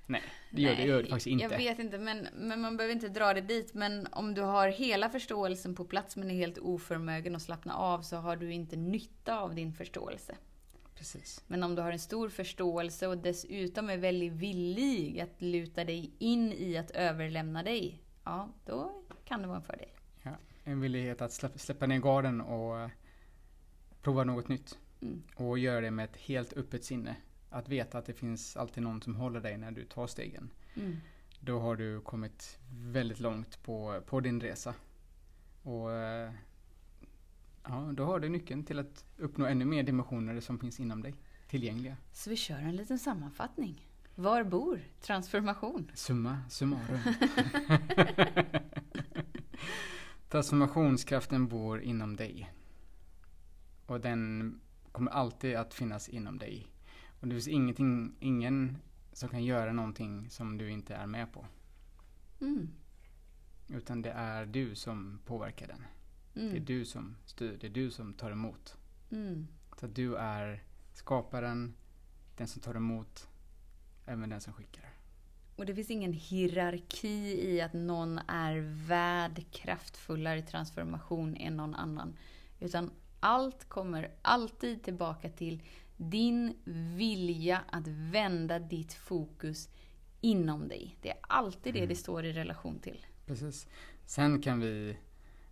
Nej, 0.06 0.22
det 0.52 0.62
gör 0.62 0.76
det, 0.76 0.84
gör 0.84 1.04
det 1.04 1.10
faktiskt 1.10 1.28
inte. 1.28 1.44
Jag 1.44 1.58
vet 1.58 1.80
inte, 1.80 1.98
men, 1.98 2.28
men 2.34 2.62
man 2.62 2.78
behöver 2.78 2.94
inte 2.94 3.10
dra 3.10 3.34
det 3.34 3.42
dit. 3.42 3.74
Men 3.74 4.08
om 4.12 4.34
du 4.34 4.42
har 4.42 4.68
hela 4.68 5.10
förståelsen 5.10 5.76
på 5.76 5.86
plats 5.86 6.16
men 6.16 6.32
är 6.32 6.36
helt 6.36 6.58
oförmögen 6.58 7.36
att 7.36 7.42
slappna 7.42 7.76
av 7.76 8.02
så 8.02 8.16
har 8.16 8.36
du 8.36 8.54
inte 8.54 8.76
nytta 8.76 9.40
av 9.40 9.56
din 9.56 9.74
förståelse. 9.74 10.36
Precis. 10.96 11.44
Men 11.48 11.64
om 11.64 11.76
du 11.76 11.82
har 11.82 11.92
en 11.92 12.00
stor 12.00 12.30
förståelse 12.30 13.08
och 13.08 13.18
dessutom 13.18 13.90
är 13.90 13.98
väldigt 13.98 14.34
villig 14.34 15.20
att 15.20 15.42
luta 15.42 15.84
dig 15.84 16.12
in 16.20 16.54
i 16.54 16.78
att 16.78 16.92
överlämna 16.92 17.64
dig, 17.64 18.04
ja, 18.24 18.50
då 18.66 19.04
kan 19.26 19.42
det 19.42 19.48
vara 19.48 19.58
en 19.58 19.64
fördel. 19.64 19.90
Ja, 20.24 20.32
en 20.64 20.82
villighet 20.82 21.22
att 21.22 21.32
släppa, 21.32 21.58
släppa 21.58 21.88
ner 21.88 22.00
garden 22.00 22.42
och 22.42 22.80
eh, 22.80 22.90
prova 24.02 24.24
något 24.24 24.48
nytt. 24.48 24.80
Mm. 25.02 25.24
Och 25.36 25.60
göra 25.60 25.82
det 25.82 25.92
med 25.92 26.06
ett 26.06 26.18
helt 26.18 26.54
öppet 26.54 26.84
sinne. 26.84 27.16
Att 27.54 27.70
veta 27.70 27.98
att 27.98 28.06
det 28.06 28.14
finns 28.14 28.58
alltid 28.58 28.84
någon 28.84 29.02
som 29.02 29.16
håller 29.16 29.40
dig 29.40 29.58
när 29.58 29.72
du 29.72 29.86
tar 29.86 30.08
stegen. 30.08 30.50
Mm. 30.76 30.98
Då 31.40 31.60
har 31.60 31.76
du 31.76 32.02
kommit 32.02 32.60
väldigt 32.72 33.20
långt 33.20 33.64
på, 33.64 34.02
på 34.06 34.20
din 34.20 34.42
resa. 34.42 34.74
Och 35.64 35.92
eh, 35.92 36.32
ja, 37.64 37.92
då 37.94 38.06
har 38.06 38.20
du 38.20 38.30
nyckeln 38.30 38.64
till 38.64 38.80
att 38.80 39.06
uppnå 39.18 39.46
ännu 39.46 39.66
mer 39.66 39.84
dimensioner 39.84 40.40
som 40.40 40.60
finns 40.60 40.80
inom 40.80 41.02
dig. 41.02 41.16
Tillgängliga. 41.48 41.98
Så 42.12 42.30
vi 42.30 42.36
kör 42.36 42.60
en 42.60 42.76
liten 42.76 43.00
sammanfattning. 43.00 43.88
Var 44.16 44.44
bor 44.44 44.82
transformation? 45.02 45.92
Summa 45.94 46.40
summarum. 46.50 47.00
Transformationskraften 50.30 51.48
bor 51.48 51.82
inom 51.82 52.16
dig. 52.16 52.54
Och 53.86 54.02
den 54.02 54.60
kommer 54.92 55.12
alltid 55.12 55.56
att 55.56 55.74
finnas 55.74 56.10
inom 56.10 56.38
dig. 56.38 56.71
Och 57.22 57.28
det 57.28 57.36
finns 57.36 57.48
ingenting, 57.48 58.16
ingen 58.20 58.78
som 59.14 59.30
kan 59.30 59.44
göra 59.44 59.74
någonting 59.74 60.30
som 60.30 60.58
du 60.58 60.72
inte 60.72 60.96
är 60.96 61.08
med 61.08 61.34
på. 61.34 61.46
Mm. 62.42 62.70
Utan 63.70 64.02
det 64.02 64.12
är 64.12 64.46
du 64.46 64.76
som 64.76 65.20
påverkar 65.26 65.68
den. 65.68 65.84
Det 66.34 66.42
är 66.42 66.50
Mm. 66.52 66.66
du 66.66 66.86
som 66.86 67.16
styr, 67.26 67.58
det 67.62 67.68
är 67.68 67.72
du 67.72 67.92
som 67.92 68.14
tar 68.14 68.32
emot. 68.32 68.78
Mm. 69.12 69.48
Så 69.80 69.86
att 69.86 69.96
du 69.96 70.16
är 70.16 70.64
skaparen, 70.94 71.74
den 72.38 72.48
som 72.48 72.62
tar 72.62 72.76
emot, 72.76 73.28
även 74.06 74.30
den 74.30 74.42
som 74.42 74.54
skickar. 74.54 74.90
Och 75.56 75.66
det 75.66 75.76
finns 75.76 75.92
ingen 75.92 76.14
hierarki 76.14 77.48
i 77.52 77.62
att 77.62 77.74
någon 77.74 78.20
är 78.28 78.58
värd 78.88 79.46
kraftfullare 79.52 80.42
transformation 80.42 81.36
än 81.36 81.58
någon 81.58 81.76
annan. 81.76 82.18
Utan 82.60 82.92
allt 83.20 83.70
kommer 83.70 84.12
alltid 84.22 84.84
tillbaka 84.84 85.30
till 85.30 85.62
din 86.10 86.58
vilja 86.96 87.62
att 87.68 87.88
vända 87.88 88.60
ditt 88.60 88.94
fokus 88.94 89.70
inom 90.22 90.68
dig. 90.68 90.98
Det 91.02 91.10
är 91.10 91.18
alltid 91.22 91.74
det 91.74 91.80
Mm. 91.80 91.90
det 91.90 91.96
står 91.96 92.26
i 92.26 92.34
relation 92.34 92.80
till. 92.80 93.06
Precis. 93.26 93.68
Sen 94.06 94.42
kan 94.42 94.60
vi 94.60 94.98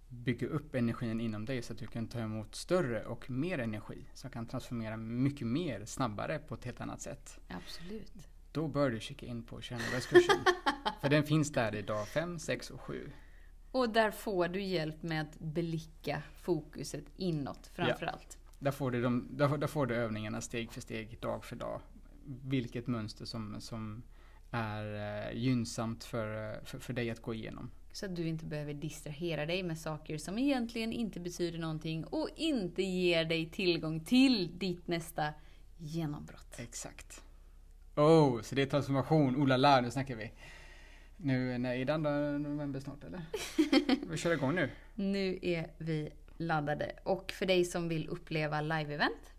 bygga 0.10 0.48
upp 0.48 0.76
energin 0.76 1.20
inom 1.22 1.46
dig 1.46 1.62
så 1.62 1.74
att 1.74 1.80
du 1.80 1.88
kan 1.88 2.08
ta 2.08 2.20
emot 2.20 2.56
större 2.56 3.06
och 3.06 3.30
mer 3.30 3.60
energi 3.60 4.06
som 4.14 4.30
kan 4.30 4.46
transformera 4.48 4.98
mycket 4.98 5.48
mer 5.48 5.86
snabbare 5.86 6.40
på 6.40 6.56
ett 6.56 6.66
helt 6.66 6.82
annat 6.82 7.02
sätt. 7.02 7.40
Absolut. 7.48 8.14
Då 8.52 8.68
bör 8.68 8.90
du 8.92 9.00
kika 9.00 9.26
in 9.26 9.44
på 9.44 9.62
21 9.62 9.82
kursen 10.10 10.36
För 11.02 11.10
den 11.10 11.24
finns 11.24 11.52
där 11.52 11.76
i 11.76 11.82
dag 11.82 12.08
5, 12.08 12.40
6 12.40 12.70
och 12.70 12.82
7. 12.82 13.12
Och 13.72 13.90
där 13.90 14.12
får 14.12 14.48
du 14.48 14.62
hjälp 14.62 15.04
med 15.04 15.22
att 15.22 15.40
blicka 15.40 16.24
fokuset 16.42 17.06
inåt 17.16 17.68
framförallt. 17.68 18.38
Ja. 18.42 18.49
Där, 18.60 18.72
får 18.72 18.92
du 18.92 19.02
de, 19.02 19.28
där, 19.32 19.58
där 19.58 19.68
får 19.68 19.86
du 19.86 19.96
övningarna 19.96 20.42
steg 20.42 20.72
för 20.72 20.82
steg, 20.82 21.18
dag 21.20 21.46
för 21.46 21.56
dag. 21.56 21.82
Vilket 22.26 22.88
mönster 22.88 23.26
som, 23.26 23.56
som 23.60 24.04
är 24.52 24.96
eh, 25.28 25.38
gynnsamt 25.38 26.04
för, 26.04 26.54
eh, 26.54 26.64
för, 26.64 26.80
för 26.80 26.94
dig 26.94 27.10
att 27.10 27.22
gå 27.22 27.34
igenom. 27.34 27.72
Så 27.92 28.06
att 28.06 28.16
du 28.16 28.28
inte 28.28 28.46
behöver 28.46 28.74
distrahera 28.74 29.46
dig 29.46 29.64
med 29.64 29.78
saker 29.78 30.18
som 30.18 30.38
egentligen 30.38 30.94
inte 30.94 31.20
betyder 31.20 31.60
någonting 31.60 32.04
och 32.06 32.30
inte 32.36 32.84
ger 32.84 33.26
dig 33.26 33.50
tillgång 33.50 34.00
till 34.00 34.60
ditt 34.60 34.88
nästa 34.88 35.34
genombrott. 35.78 36.56
Exakt. 36.58 37.24
Oh, 37.96 38.42
så 38.42 38.56
det 38.56 38.62
är 38.62 38.66
transformation. 38.66 39.44
Oh 39.44 39.48
la 39.48 39.58
la, 39.58 39.82
nu 39.82 39.92
snackar 39.92 40.16
vi. 40.16 40.32
Nu, 41.18 41.54
är 41.54 41.86
det 41.86 41.94
2 41.94 41.98
november 42.50 42.80
snart 42.80 43.04
eller? 43.04 43.22
vi 44.12 44.18
kör 44.18 44.32
igång 44.32 44.56
nu. 44.56 44.70
Nu 44.96 45.40
är 45.42 45.68
vi 45.78 46.10
laddade. 46.40 46.92
Och 47.04 47.32
för 47.32 47.46
dig 47.46 47.66
som 47.66 47.90
vill 47.90 48.08
uppleva 48.08 48.62
live-event 48.62 49.34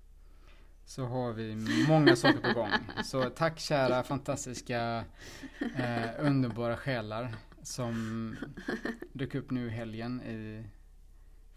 så 0.91 1.05
har 1.05 1.33
vi 1.33 1.57
många 1.89 2.17
saker 2.17 2.41
på 2.41 2.61
gång. 2.61 2.71
Så 3.05 3.31
tack 3.31 3.59
kära 3.59 4.03
fantastiska 4.03 5.05
eh, 5.77 6.09
underbara 6.19 6.77
själar 6.77 7.35
som 7.63 8.37
dök 9.13 9.35
upp 9.35 9.51
nu 9.51 9.67
i 9.67 9.71
helgen 9.71 10.23
i 10.23 10.65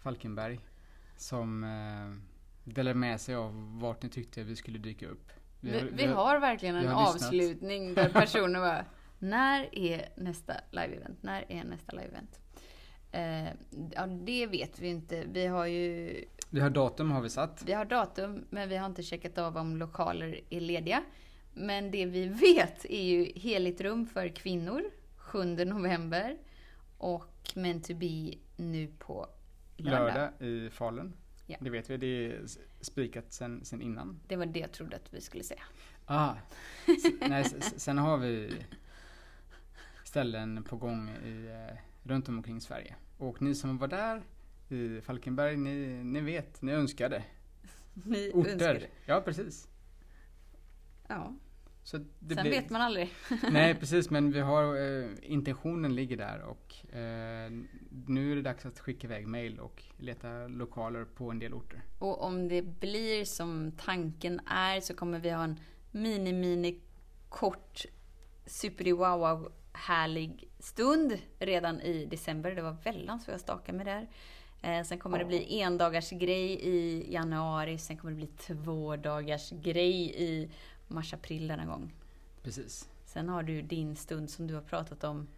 Falkenberg. 0.02 0.60
Som 1.16 1.64
eh, 1.64 2.30
delade 2.64 2.94
med 2.94 3.20
sig 3.20 3.34
av 3.34 3.80
vart 3.80 4.02
ni 4.02 4.08
tyckte 4.08 4.42
vi 4.42 4.56
skulle 4.56 4.78
dyka 4.78 5.06
upp. 5.06 5.32
Vi, 5.60 5.70
vi, 5.70 5.90
vi 5.92 6.06
har 6.06 6.40
verkligen 6.40 6.76
en 6.76 6.88
avslutning 6.88 7.94
där 7.94 8.08
personer 8.08 8.60
bara 8.60 8.84
När 9.18 9.78
är 9.78 10.08
nästa 10.16 10.54
live-event? 10.70 11.16
När 11.20 11.52
är 11.52 11.64
nästa 11.64 11.92
live-event? 11.92 12.40
Eh, 13.14 13.48
ja, 13.94 14.06
det 14.06 14.46
vet 14.46 14.78
vi 14.78 14.88
inte. 14.88 15.24
Vi 15.26 15.46
har 15.46 15.66
ju... 15.66 16.24
Vi 16.50 16.60
har 16.60 16.70
datum 16.70 17.10
har 17.10 17.20
vi 17.20 17.30
satt. 17.30 17.62
Vi 17.66 17.72
har 17.72 17.84
datum, 17.84 18.44
men 18.50 18.68
vi 18.68 18.76
har 18.76 18.86
inte 18.86 19.02
checkat 19.02 19.38
av 19.38 19.56
om 19.56 19.76
lokaler 19.76 20.40
är 20.50 20.60
lediga. 20.60 21.02
Men 21.54 21.90
det 21.90 22.06
vi 22.06 22.26
vet 22.26 22.84
är 22.84 23.02
ju 23.02 23.32
Heligt 23.36 23.80
rum 23.80 24.06
för 24.06 24.28
kvinnor 24.28 24.82
7 25.16 25.44
november 25.44 26.38
och 26.98 27.50
Meant 27.54 27.84
to 27.84 27.94
be 27.94 28.34
nu 28.56 28.88
på 28.98 29.26
lördag. 29.76 30.14
Lördag 30.14 30.30
i 30.40 30.70
Falun. 30.70 31.12
Ja. 31.46 31.56
Det 31.60 31.70
vet 31.70 31.90
vi, 31.90 31.96
det 31.96 32.06
är 32.06 32.42
spikat 32.80 33.32
sen, 33.32 33.64
sen 33.64 33.82
innan. 33.82 34.20
Det 34.28 34.36
var 34.36 34.46
det 34.46 34.60
jag 34.60 34.72
trodde 34.72 34.96
att 34.96 35.14
vi 35.14 35.20
skulle 35.20 35.44
säga. 35.44 35.62
Ah, 36.06 36.34
nej, 37.28 37.44
sen 37.76 37.98
har 37.98 38.18
vi 38.18 38.52
ställen 40.04 40.64
på 40.64 40.76
gång 40.76 41.10
i, 41.10 41.46
eh, 41.46 41.78
runt 42.04 42.28
om 42.28 42.36
omkring 42.36 42.60
Sverige. 42.60 42.94
Och 43.18 43.42
ni 43.42 43.54
som 43.54 43.78
var 43.78 43.88
där 43.88 44.22
i 44.68 45.00
Falkenberg, 45.00 45.56
ni, 45.56 46.04
ni 46.04 46.20
vet, 46.20 46.62
ni 46.62 46.72
önskade. 46.72 47.24
Ni 48.04 48.30
Orter. 48.34 48.50
önskade? 48.52 48.86
Ja, 49.06 49.20
precis. 49.20 49.68
Ja. 51.08 51.34
Så 51.82 51.98
det 51.98 52.34
Sen 52.34 52.42
blir... 52.42 52.50
vet 52.50 52.70
man 52.70 52.82
aldrig. 52.82 53.12
Nej, 53.50 53.74
precis, 53.74 54.10
men 54.10 54.32
vi 54.32 54.40
har 54.40 54.76
eh, 54.76 55.10
intentionen 55.22 55.94
ligger 55.94 56.16
där 56.16 56.42
och 56.42 56.94
eh, 56.94 57.50
nu 58.06 58.32
är 58.32 58.36
det 58.36 58.42
dags 58.42 58.66
att 58.66 58.80
skicka 58.80 59.06
iväg 59.06 59.26
mail 59.26 59.60
och 59.60 59.82
leta 59.96 60.46
lokaler 60.48 61.04
på 61.04 61.30
en 61.30 61.38
del 61.38 61.54
orter. 61.54 61.82
Och 61.98 62.22
om 62.22 62.48
det 62.48 62.62
blir 62.62 63.24
som 63.24 63.72
tanken 63.72 64.40
är 64.46 64.80
så 64.80 64.94
kommer 64.94 65.18
vi 65.18 65.30
ha 65.30 65.44
en 65.44 65.60
mini, 65.90 66.32
mini 66.32 66.80
kort 67.28 67.84
super 68.46 68.92
wow 68.92 69.52
härlig 69.72 70.48
stund 70.64 71.18
redan 71.38 71.80
i 71.80 72.04
december. 72.04 72.54
Det 72.54 72.62
var 72.62 72.76
väldans 72.84 73.26
vad 73.26 73.34
jag 73.34 73.40
stakade 73.40 73.78
med 73.78 73.86
där. 73.86 74.08
Eh, 74.62 74.84
sen 74.84 74.98
kommer 74.98 75.18
det 75.18 75.24
bli 75.24 75.60
en 75.60 75.78
dagars 75.78 76.10
grej 76.10 76.52
i 76.52 77.06
januari, 77.12 77.78
sen 77.78 77.96
kommer 77.96 78.10
det 78.12 78.16
bli 78.16 78.26
två 78.26 78.96
dagars 78.96 79.50
grej 79.50 80.22
i 80.22 80.50
mars-april 80.88 81.48
denna 81.48 81.66
gång. 81.66 81.92
Precis. 82.42 82.88
Sen 83.04 83.28
har 83.28 83.42
du 83.42 83.62
din 83.62 83.96
stund 83.96 84.30
som 84.30 84.46
du 84.46 84.54
har 84.54 84.62
pratat 84.62 85.04
om 85.04 85.28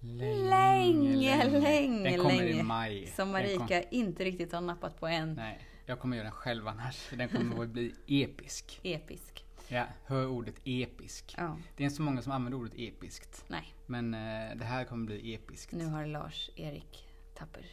länge, 0.00 0.48
länge, 0.48 1.60
länge. 1.60 2.10
Den 2.10 2.18
kommer 2.18 2.36
länge, 2.36 2.60
i 2.60 2.62
maj. 2.62 3.06
Som 3.06 3.30
Marika 3.30 3.82
kom... 3.82 3.88
inte 3.90 4.24
riktigt 4.24 4.52
har 4.52 4.60
nappat 4.60 5.00
på 5.00 5.06
än. 5.06 5.34
Nej, 5.34 5.66
jag 5.86 6.00
kommer 6.00 6.16
göra 6.16 6.24
den 6.24 6.32
själv 6.32 6.68
annars. 6.68 7.08
Den 7.10 7.28
kommer 7.28 7.62
att 7.62 7.68
bli 7.68 7.94
episk. 8.06 8.80
Episk. 8.82 9.44
Ja, 9.68 9.84
hör 10.04 10.26
ordet 10.26 10.54
episk. 10.64 11.34
Ja. 11.38 11.58
Det 11.76 11.82
är 11.82 11.84
inte 11.84 11.96
så 11.96 12.02
många 12.02 12.22
som 12.22 12.32
använder 12.32 12.58
ordet 12.58 12.74
episkt. 12.76 13.44
Nej. 13.48 13.75
Men 13.86 14.14
eh, 14.14 14.56
det 14.56 14.64
här 14.64 14.84
kommer 14.84 15.06
bli 15.06 15.34
episkt. 15.34 15.72
Nu 15.72 15.86
har 15.86 16.06
Lars-Erik 16.06 17.08
Tapper 17.34 17.66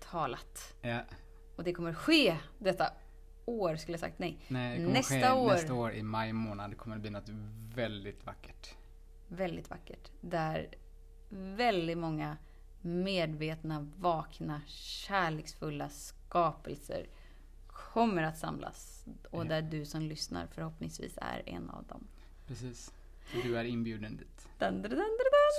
talat. 0.00 0.74
Ja. 0.80 1.00
Och 1.56 1.64
det 1.64 1.72
kommer 1.72 1.94
ske 1.94 2.36
detta 2.58 2.92
år 3.44 3.76
skulle 3.76 3.92
jag 3.92 4.00
sagt. 4.00 4.18
Nej, 4.18 4.38
Nej 4.48 4.78
nästa 4.78 5.34
år. 5.34 5.50
Nästa 5.50 5.74
år 5.74 5.92
i 5.92 6.02
maj 6.02 6.32
månad 6.32 6.78
kommer 6.78 6.96
det 6.96 7.00
bli 7.00 7.10
något 7.10 7.28
väldigt 7.74 8.26
vackert. 8.26 8.74
Väldigt 9.28 9.70
vackert. 9.70 10.10
Där 10.20 10.74
väldigt 11.28 11.98
många 11.98 12.36
medvetna, 12.82 13.90
vakna, 13.96 14.60
kärleksfulla 14.66 15.88
skapelser 15.88 17.06
kommer 17.66 18.22
att 18.22 18.38
samlas. 18.38 19.04
Och 19.30 19.46
där 19.46 19.62
du 19.62 19.84
som 19.84 20.02
lyssnar 20.02 20.46
förhoppningsvis 20.46 21.18
är 21.22 21.42
en 21.46 21.70
av 21.70 21.84
dem. 21.86 22.06
Precis. 22.46 22.92
Du 23.42 23.58
är 23.58 23.64
inbjuden 23.64 24.16
dit. 24.16 24.48
Dun, 24.58 24.82
dun, 24.82 24.90
dun, 24.90 25.08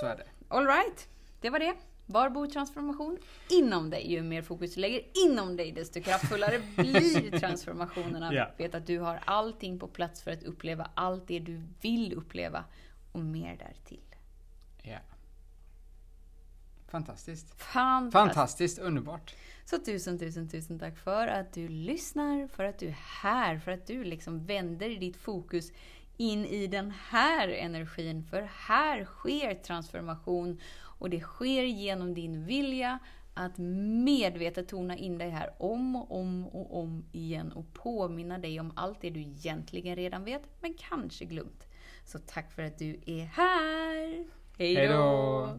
Så 0.00 0.06
är 0.06 0.16
det. 0.16 0.26
Alright, 0.48 1.08
det 1.40 1.50
var 1.50 1.58
det. 1.58 1.74
Var 2.06 2.30
bor 2.30 2.46
transformation? 2.46 3.18
Inom 3.50 3.90
dig. 3.90 4.12
Ju 4.12 4.22
mer 4.22 4.42
fokus 4.42 4.74
du 4.74 4.80
lägger 4.80 5.02
inom 5.26 5.56
dig, 5.56 5.72
desto 5.72 6.02
kraftfullare 6.02 6.58
blir 6.76 7.38
transformationerna. 7.38 8.32
Yeah. 8.32 8.50
Vet 8.58 8.74
att 8.74 8.86
du 8.86 8.98
har 8.98 9.20
allting 9.24 9.78
på 9.78 9.88
plats 9.88 10.22
för 10.22 10.30
att 10.30 10.42
uppleva 10.42 10.90
allt 10.94 11.28
det 11.28 11.38
du 11.38 11.62
vill 11.80 12.12
uppleva 12.12 12.64
och 13.12 13.20
mer 13.20 13.56
därtill. 13.56 14.14
Ja. 14.82 14.90
Yeah. 14.90 15.02
Fantastiskt. 16.88 17.54
Fantastiskt. 17.60 18.12
Fantastiskt 18.12 18.78
underbart. 18.78 19.34
Så 19.64 19.78
tusen, 19.78 20.18
tusen, 20.18 20.48
tusen 20.48 20.78
tack 20.78 20.98
för 20.98 21.26
att 21.26 21.52
du 21.52 21.68
lyssnar, 21.68 22.48
för 22.48 22.64
att 22.64 22.78
du 22.78 22.88
är 22.88 22.98
här, 23.22 23.58
för 23.58 23.72
att 23.72 23.86
du 23.86 24.04
liksom 24.04 24.44
vänder 24.44 24.88
ditt 24.88 25.16
fokus 25.16 25.72
in 26.16 26.44
i 26.44 26.66
den 26.66 26.92
här 27.08 27.48
energin. 27.48 28.24
För 28.30 28.42
här 28.42 29.04
sker 29.04 29.54
transformation 29.54 30.60
och 30.80 31.10
det 31.10 31.20
sker 31.20 31.62
genom 31.62 32.14
din 32.14 32.44
vilja 32.44 32.98
att 33.34 33.58
medvetet 34.04 34.68
tona 34.68 34.96
in 34.96 35.18
dig 35.18 35.30
här 35.30 35.50
om 35.58 35.96
och 35.96 36.20
om 36.20 36.46
och 36.46 36.80
om 36.80 37.04
igen 37.12 37.52
och 37.52 37.74
påminna 37.74 38.38
dig 38.38 38.60
om 38.60 38.72
allt 38.76 39.00
det 39.00 39.10
du 39.10 39.20
egentligen 39.20 39.96
redan 39.96 40.24
vet, 40.24 40.42
men 40.60 40.74
kanske 40.74 41.24
glömt. 41.24 41.66
Så 42.04 42.18
tack 42.18 42.52
för 42.52 42.62
att 42.62 42.78
du 42.78 43.00
är 43.06 43.24
här! 43.24 44.26
Hej 44.58 44.88
då! 44.88 45.58